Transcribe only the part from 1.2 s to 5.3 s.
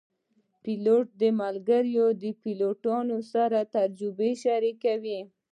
د ملګرو پیلوټانو سره تجربه شریکوي.